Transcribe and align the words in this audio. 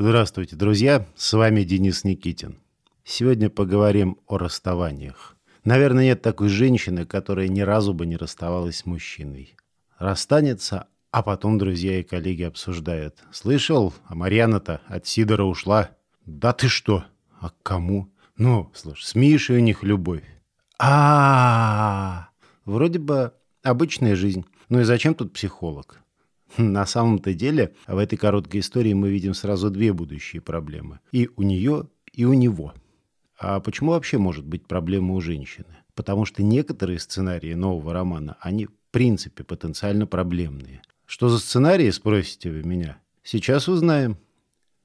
Здравствуйте, 0.00 0.54
друзья! 0.54 1.08
С 1.16 1.32
вами 1.32 1.64
Денис 1.64 2.04
Никитин. 2.04 2.60
Сегодня 3.02 3.50
поговорим 3.50 4.16
о 4.28 4.38
расставаниях. 4.38 5.36
Наверное, 5.64 6.04
нет 6.04 6.22
такой 6.22 6.50
женщины, 6.50 7.04
которая 7.04 7.48
ни 7.48 7.62
разу 7.62 7.92
бы 7.92 8.06
не 8.06 8.16
расставалась 8.16 8.76
с 8.76 8.86
мужчиной. 8.86 9.56
Расстанется, 9.98 10.86
а 11.10 11.24
потом 11.24 11.58
друзья 11.58 11.98
и 11.98 12.04
коллеги 12.04 12.44
обсуждают. 12.44 13.24
«Слышал, 13.32 13.92
а 14.06 14.14
Марьяна-то 14.14 14.82
от 14.86 15.08
Сидора 15.08 15.42
ушла». 15.42 15.90
«Да 16.24 16.52
ты 16.52 16.68
что? 16.68 17.04
А 17.40 17.50
к 17.50 17.56
кому?» 17.64 18.08
«Ну, 18.36 18.70
слушай, 18.76 19.02
с 19.02 19.16
Мишей 19.16 19.56
у 19.56 19.60
них 19.60 19.82
любовь». 19.82 20.22
а, 20.78 20.86
-а, 20.86 22.22
-а, 22.22 22.72
Вроде 22.72 23.00
бы 23.00 23.32
обычная 23.64 24.14
жизнь. 24.14 24.46
Ну 24.68 24.78
и 24.78 24.84
зачем 24.84 25.16
тут 25.16 25.32
психолог? 25.32 26.00
На 26.56 26.86
самом-то 26.86 27.34
деле, 27.34 27.74
в 27.86 27.98
этой 27.98 28.16
короткой 28.16 28.60
истории 28.60 28.92
мы 28.92 29.10
видим 29.10 29.34
сразу 29.34 29.70
две 29.70 29.92
будущие 29.92 30.40
проблемы. 30.40 31.00
И 31.12 31.28
у 31.36 31.42
нее, 31.42 31.88
и 32.12 32.24
у 32.24 32.32
него. 32.32 32.74
А 33.38 33.60
почему 33.60 33.92
вообще 33.92 34.18
может 34.18 34.46
быть 34.46 34.66
проблема 34.66 35.14
у 35.14 35.20
женщины? 35.20 35.76
Потому 35.94 36.24
что 36.24 36.42
некоторые 36.42 36.98
сценарии 36.98 37.54
нового 37.54 37.92
романа, 37.92 38.36
они 38.40 38.66
в 38.66 38.72
принципе 38.90 39.44
потенциально 39.44 40.06
проблемные. 40.06 40.82
Что 41.06 41.28
за 41.28 41.38
сценарии, 41.38 41.90
спросите 41.90 42.50
вы 42.50 42.62
меня? 42.62 42.98
Сейчас 43.22 43.68
узнаем. 43.68 44.18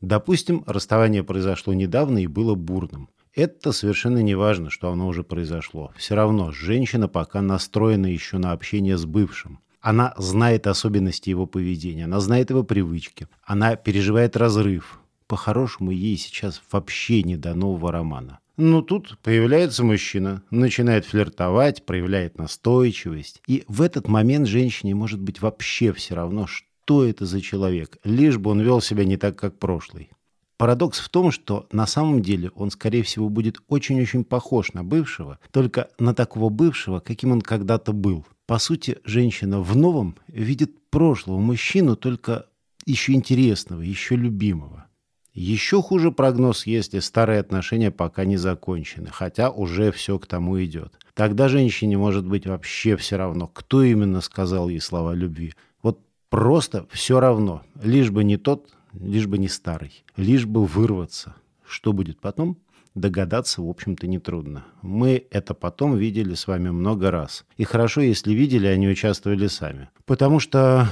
Допустим, 0.00 0.62
расставание 0.66 1.24
произошло 1.24 1.74
недавно 1.74 2.18
и 2.18 2.26
было 2.26 2.54
бурным. 2.54 3.08
Это 3.34 3.72
совершенно 3.72 4.18
не 4.18 4.34
важно, 4.34 4.70
что 4.70 4.90
оно 4.90 5.08
уже 5.08 5.22
произошло. 5.22 5.92
Все 5.96 6.14
равно 6.14 6.52
женщина 6.52 7.08
пока 7.08 7.40
настроена 7.40 8.06
еще 8.06 8.38
на 8.38 8.52
общение 8.52 8.96
с 8.96 9.04
бывшим. 9.04 9.60
Она 9.80 10.14
знает 10.16 10.66
особенности 10.66 11.30
его 11.30 11.46
поведения, 11.46 12.04
она 12.04 12.20
знает 12.20 12.50
его 12.50 12.64
привычки, 12.64 13.28
она 13.44 13.76
переживает 13.76 14.36
разрыв. 14.36 15.00
По-хорошему, 15.26 15.90
ей 15.90 16.16
сейчас 16.16 16.60
вообще 16.72 17.22
не 17.22 17.36
до 17.36 17.54
нового 17.54 17.92
романа. 17.92 18.40
Но 18.56 18.82
тут 18.82 19.18
появляется 19.22 19.84
мужчина, 19.84 20.42
начинает 20.50 21.04
флиртовать, 21.04 21.86
проявляет 21.86 22.38
настойчивость. 22.38 23.40
И 23.46 23.62
в 23.68 23.82
этот 23.82 24.08
момент 24.08 24.48
женщине 24.48 24.96
может 24.96 25.20
быть 25.20 25.40
вообще 25.40 25.92
все 25.92 26.16
равно, 26.16 26.48
что 26.48 27.04
это 27.04 27.24
за 27.24 27.40
человек, 27.40 27.98
лишь 28.02 28.38
бы 28.38 28.50
он 28.50 28.60
вел 28.60 28.80
себя 28.80 29.04
не 29.04 29.16
так, 29.16 29.36
как 29.36 29.60
прошлый. 29.60 30.10
Парадокс 30.56 30.98
в 30.98 31.08
том, 31.08 31.30
что 31.30 31.68
на 31.70 31.86
самом 31.86 32.20
деле 32.20 32.50
он, 32.56 32.72
скорее 32.72 33.04
всего, 33.04 33.28
будет 33.28 33.58
очень-очень 33.68 34.24
похож 34.24 34.72
на 34.72 34.82
бывшего, 34.82 35.38
только 35.52 35.88
на 36.00 36.12
такого 36.12 36.48
бывшего, 36.48 36.98
каким 36.98 37.30
он 37.30 37.42
когда-то 37.42 37.92
был. 37.92 38.26
По 38.48 38.58
сути, 38.58 38.96
женщина 39.04 39.60
в 39.60 39.76
новом 39.76 40.16
видит 40.26 40.88
прошлого 40.88 41.38
мужчину, 41.38 41.96
только 41.96 42.46
еще 42.86 43.12
интересного, 43.12 43.82
еще 43.82 44.16
любимого. 44.16 44.86
Еще 45.34 45.82
хуже 45.82 46.10
прогноз, 46.12 46.64
если 46.64 47.00
старые 47.00 47.40
отношения 47.40 47.90
пока 47.90 48.24
не 48.24 48.38
закончены, 48.38 49.10
хотя 49.12 49.50
уже 49.50 49.92
все 49.92 50.18
к 50.18 50.26
тому 50.26 50.64
идет. 50.64 50.94
Тогда 51.12 51.48
женщине 51.48 51.98
может 51.98 52.26
быть 52.26 52.46
вообще 52.46 52.96
все 52.96 53.18
равно, 53.18 53.48
кто 53.48 53.82
именно 53.82 54.22
сказал 54.22 54.70
ей 54.70 54.80
слова 54.80 55.12
любви. 55.12 55.52
Вот 55.82 56.00
просто 56.30 56.86
все 56.90 57.20
равно, 57.20 57.64
лишь 57.82 58.10
бы 58.10 58.24
не 58.24 58.38
тот, 58.38 58.70
лишь 58.94 59.26
бы 59.26 59.36
не 59.36 59.48
старый, 59.48 59.92
лишь 60.16 60.46
бы 60.46 60.64
вырваться. 60.64 61.34
Что 61.66 61.92
будет 61.92 62.18
потом? 62.18 62.56
Догадаться, 62.98 63.62
в 63.62 63.68
общем-то, 63.68 64.06
нетрудно. 64.06 64.64
Мы 64.82 65.26
это 65.30 65.54
потом 65.54 65.96
видели 65.96 66.34
с 66.34 66.46
вами 66.46 66.70
много 66.70 67.10
раз. 67.10 67.44
И 67.56 67.64
хорошо, 67.64 68.00
если 68.00 68.32
видели, 68.32 68.66
а 68.66 68.90
участвовали 68.90 69.46
сами. 69.46 69.88
Потому 70.04 70.40
что 70.40 70.88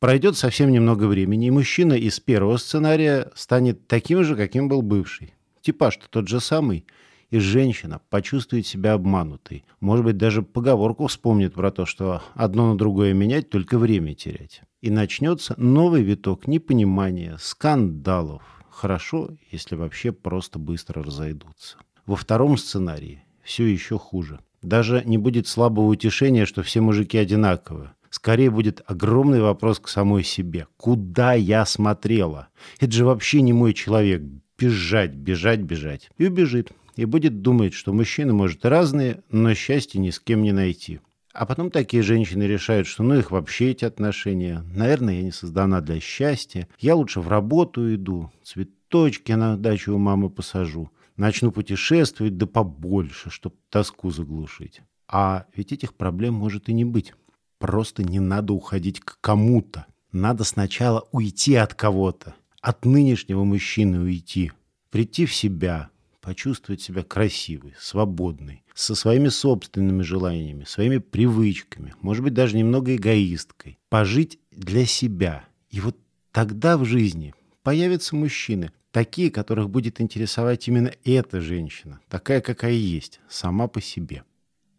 пройдет 0.00 0.36
совсем 0.36 0.70
немного 0.70 1.04
времени, 1.04 1.46
и 1.46 1.50
мужчина 1.50 1.94
из 1.94 2.20
первого 2.20 2.56
сценария 2.56 3.30
станет 3.34 3.86
таким 3.86 4.24
же, 4.24 4.36
каким 4.36 4.68
был 4.68 4.82
бывший. 4.82 5.34
Типаж-то 5.62 6.06
тот 6.10 6.28
же 6.28 6.40
самый. 6.40 6.84
И 7.30 7.38
женщина 7.38 8.00
почувствует 8.10 8.66
себя 8.66 8.92
обманутой. 8.92 9.64
Может 9.80 10.04
быть, 10.04 10.16
даже 10.16 10.42
поговорку 10.42 11.06
вспомнит 11.06 11.54
про 11.54 11.72
то, 11.72 11.84
что 11.86 12.22
одно 12.34 12.70
на 12.70 12.78
другое 12.78 13.12
менять, 13.12 13.50
только 13.50 13.78
время 13.78 14.14
терять. 14.14 14.62
И 14.82 14.90
начнется 14.90 15.54
новый 15.56 16.02
виток 16.02 16.46
непонимания, 16.46 17.36
скандалов, 17.40 18.42
Хорошо, 18.74 19.30
если 19.52 19.76
вообще 19.76 20.10
просто 20.10 20.58
быстро 20.58 21.02
разойдутся. 21.02 21.76
Во 22.06 22.16
втором 22.16 22.58
сценарии 22.58 23.22
все 23.44 23.66
еще 23.66 23.98
хуже. 23.98 24.40
Даже 24.62 25.02
не 25.04 25.16
будет 25.16 25.46
слабого 25.46 25.86
утешения, 25.86 26.44
что 26.44 26.62
все 26.64 26.80
мужики 26.80 27.16
одинаковы. 27.16 27.90
Скорее 28.10 28.50
будет 28.50 28.82
огромный 28.86 29.40
вопрос 29.40 29.78
к 29.78 29.88
самой 29.88 30.24
себе. 30.24 30.66
Куда 30.76 31.34
я 31.34 31.64
смотрела? 31.66 32.48
Это 32.80 32.92
же 32.92 33.04
вообще 33.04 33.42
не 33.42 33.52
мой 33.52 33.74
человек. 33.74 34.22
Бежать, 34.58 35.14
бежать, 35.14 35.60
бежать. 35.60 36.10
И 36.18 36.26
убежит. 36.26 36.72
И 36.96 37.04
будет 37.04 37.42
думать, 37.42 37.74
что 37.74 37.92
мужчины, 37.92 38.32
может, 38.32 38.64
разные, 38.64 39.22
но 39.30 39.54
счастья 39.54 40.00
ни 40.00 40.10
с 40.10 40.18
кем 40.18 40.42
не 40.42 40.52
найти. 40.52 41.00
А 41.34 41.46
потом 41.46 41.72
такие 41.72 42.04
женщины 42.04 42.44
решают, 42.44 42.86
что 42.86 43.02
ну 43.02 43.18
их 43.18 43.32
вообще 43.32 43.72
эти 43.72 43.84
отношения. 43.84 44.64
Наверное, 44.72 45.14
я 45.16 45.22
не 45.22 45.32
создана 45.32 45.80
для 45.80 45.98
счастья. 45.98 46.68
Я 46.78 46.94
лучше 46.94 47.20
в 47.20 47.28
работу 47.28 47.92
иду, 47.92 48.30
цветочки 48.44 49.32
на 49.32 49.56
дачу 49.56 49.94
у 49.94 49.98
мамы 49.98 50.30
посажу. 50.30 50.90
Начну 51.16 51.50
путешествовать 51.50 52.36
да 52.36 52.46
побольше, 52.46 53.30
чтобы 53.30 53.56
тоску 53.68 54.10
заглушить. 54.10 54.82
А 55.08 55.46
ведь 55.56 55.72
этих 55.72 55.94
проблем 55.94 56.34
может 56.34 56.68
и 56.68 56.72
не 56.72 56.84
быть. 56.84 57.14
Просто 57.58 58.04
не 58.04 58.20
надо 58.20 58.52
уходить 58.52 59.00
к 59.00 59.18
кому-то. 59.20 59.86
Надо 60.12 60.44
сначала 60.44 61.08
уйти 61.10 61.56
от 61.56 61.74
кого-то. 61.74 62.36
От 62.60 62.84
нынешнего 62.84 63.42
мужчины 63.42 63.98
уйти. 63.98 64.52
Прийти 64.90 65.26
в 65.26 65.34
себя, 65.34 65.90
почувствовать 66.24 66.80
себя 66.80 67.02
красивой, 67.02 67.74
свободной, 67.78 68.64
со 68.72 68.94
своими 68.94 69.28
собственными 69.28 70.02
желаниями, 70.02 70.64
своими 70.64 70.96
привычками, 70.96 71.94
может 72.00 72.24
быть, 72.24 72.32
даже 72.32 72.56
немного 72.56 72.96
эгоисткой. 72.96 73.78
Пожить 73.90 74.38
для 74.50 74.86
себя. 74.86 75.44
И 75.68 75.80
вот 75.80 75.98
тогда 76.32 76.78
в 76.78 76.86
жизни 76.86 77.34
появятся 77.62 78.16
мужчины, 78.16 78.70
такие, 78.90 79.30
которых 79.30 79.68
будет 79.68 80.00
интересовать 80.00 80.66
именно 80.66 80.92
эта 81.04 81.42
женщина, 81.42 82.00
такая, 82.08 82.40
какая 82.40 82.72
есть, 82.72 83.20
сама 83.28 83.68
по 83.68 83.82
себе. 83.82 84.24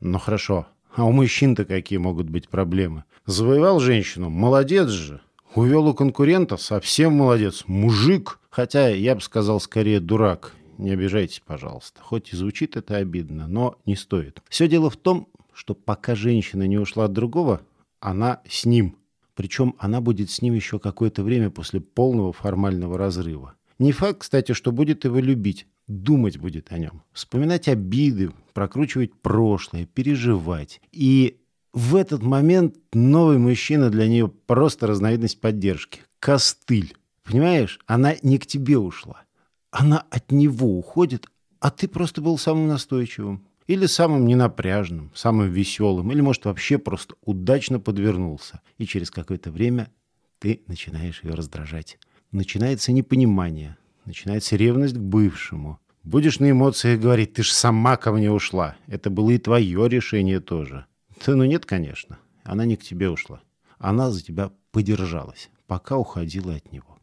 Ну 0.00 0.18
хорошо, 0.18 0.66
а 0.94 1.04
у 1.04 1.12
мужчин-то 1.12 1.64
какие 1.64 1.98
могут 1.98 2.28
быть 2.28 2.50
проблемы? 2.50 3.04
Завоевал 3.24 3.80
женщину, 3.80 4.28
молодец 4.28 4.90
же. 4.90 5.22
Увел 5.54 5.86
у 5.86 5.94
конкурента, 5.94 6.58
совсем 6.58 7.14
молодец, 7.14 7.64
мужик. 7.66 8.38
Хотя 8.50 8.88
я 8.88 9.14
бы 9.14 9.20
сказал 9.20 9.60
скорее 9.60 10.00
дурак 10.00 10.54
не 10.80 10.90
обижайтесь, 10.90 11.42
пожалуйста. 11.44 12.00
Хоть 12.02 12.32
и 12.32 12.36
звучит 12.36 12.76
это 12.76 12.96
обидно, 12.96 13.46
но 13.46 13.78
не 13.86 13.96
стоит. 13.96 14.42
Все 14.48 14.68
дело 14.68 14.90
в 14.90 14.96
том, 14.96 15.28
что 15.52 15.74
пока 15.74 16.14
женщина 16.14 16.66
не 16.66 16.78
ушла 16.78 17.04
от 17.04 17.12
другого, 17.12 17.60
она 18.00 18.40
с 18.48 18.64
ним. 18.64 18.96
Причем 19.34 19.74
она 19.78 20.00
будет 20.00 20.30
с 20.30 20.42
ним 20.42 20.54
еще 20.54 20.78
какое-то 20.78 21.22
время 21.22 21.50
после 21.50 21.80
полного 21.80 22.32
формального 22.32 22.98
разрыва. 22.98 23.54
Не 23.78 23.92
факт, 23.92 24.20
кстати, 24.20 24.52
что 24.52 24.72
будет 24.72 25.04
его 25.04 25.18
любить. 25.18 25.66
Думать 25.86 26.38
будет 26.38 26.70
о 26.70 26.78
нем. 26.78 27.02
Вспоминать 27.12 27.66
обиды, 27.66 28.30
прокручивать 28.52 29.14
прошлое, 29.14 29.86
переживать. 29.86 30.80
И 30.92 31.40
в 31.72 31.96
этот 31.96 32.22
момент 32.22 32.76
новый 32.92 33.38
мужчина 33.38 33.90
для 33.90 34.06
нее 34.06 34.28
просто 34.28 34.86
разновидность 34.86 35.40
поддержки. 35.40 36.02
Костыль. 36.18 36.94
Понимаешь, 37.24 37.80
она 37.86 38.14
не 38.22 38.38
к 38.38 38.46
тебе 38.46 38.76
ушла. 38.78 39.22
Она 39.70 40.04
от 40.10 40.32
него 40.32 40.78
уходит, 40.78 41.26
а 41.60 41.70
ты 41.70 41.88
просто 41.88 42.20
был 42.20 42.38
самым 42.38 42.68
настойчивым. 42.68 43.46
Или 43.66 43.86
самым 43.86 44.26
ненапряжным, 44.26 45.12
самым 45.14 45.50
веселым, 45.50 46.10
или, 46.10 46.20
может, 46.20 46.44
вообще 46.44 46.76
просто 46.76 47.14
удачно 47.24 47.78
подвернулся. 47.78 48.62
И 48.78 48.86
через 48.86 49.12
какое-то 49.12 49.52
время 49.52 49.92
ты 50.40 50.62
начинаешь 50.66 51.22
ее 51.22 51.34
раздражать. 51.34 51.98
Начинается 52.32 52.90
непонимание, 52.90 53.76
начинается 54.06 54.56
ревность 54.56 54.94
к 54.94 54.98
бывшему. 55.00 55.78
Будешь 56.02 56.40
на 56.40 56.50
эмоциях 56.50 57.00
говорить, 57.00 57.34
ты 57.34 57.42
ж 57.44 57.50
сама 57.50 57.96
ко 57.96 58.10
мне 58.10 58.32
ушла. 58.32 58.74
Это 58.88 59.10
было 59.10 59.30
и 59.30 59.38
твое 59.38 59.88
решение 59.88 60.40
тоже. 60.40 60.86
Да 61.24 61.36
ну 61.36 61.44
нет, 61.44 61.66
конечно. 61.66 62.18
Она 62.42 62.64
не 62.64 62.76
к 62.76 62.82
тебе 62.82 63.10
ушла. 63.10 63.40
Она 63.78 64.10
за 64.10 64.22
тебя 64.22 64.50
подержалась, 64.72 65.50
пока 65.66 65.96
уходила 65.96 66.54
от 66.54 66.72
него. 66.72 66.98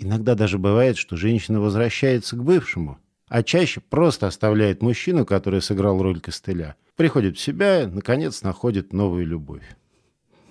Иногда 0.00 0.36
даже 0.36 0.58
бывает, 0.58 0.96
что 0.96 1.16
женщина 1.16 1.60
возвращается 1.60 2.36
к 2.36 2.44
бывшему, 2.44 2.98
а 3.26 3.42
чаще 3.42 3.80
просто 3.80 4.28
оставляет 4.28 4.80
мужчину, 4.80 5.26
который 5.26 5.60
сыграл 5.60 6.00
роль 6.00 6.20
костыля, 6.20 6.76
приходит 6.94 7.36
в 7.36 7.40
себя 7.40 7.88
наконец, 7.92 8.42
находит 8.42 8.92
новую 8.92 9.26
любовь. 9.26 9.64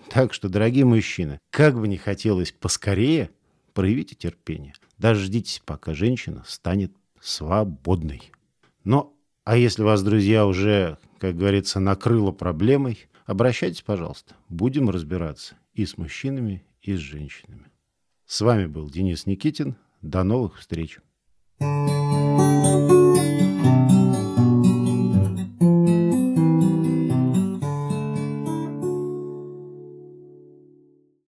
Так 0.10 0.34
что, 0.34 0.50
дорогие 0.50 0.84
мужчины, 0.84 1.40
как 1.50 1.80
бы 1.80 1.88
ни 1.88 1.96
хотелось 1.96 2.52
поскорее, 2.52 3.30
проявите 3.74 4.16
терпение. 4.16 4.74
Дождитесь, 4.98 5.62
пока 5.66 5.94
женщина 5.94 6.44
станет 6.46 6.92
свободной. 7.22 8.34
Но, 8.84 9.14
а 9.46 9.56
если 9.56 9.82
вас, 9.82 10.04
друзья, 10.04 10.46
уже, 10.46 10.98
как 11.20 11.38
говорится, 11.38 11.80
накрыло 11.80 12.34
проблемой, 12.34 13.08
обращайтесь, 13.26 13.82
пожалуйста. 13.82 14.36
Будем 14.50 14.90
разбираться 14.90 15.56
и 15.74 15.86
с 15.86 15.98
мужчинами, 15.98 16.66
и 16.82 16.96
с 16.96 17.00
женщинами. 17.00 17.68
С 18.28 18.42
вами 18.42 18.66
был 18.66 18.90
Денис 18.90 19.26
Никитин. 19.26 19.78
До 20.02 20.24
новых 20.24 20.60
встреч! 20.60 21.00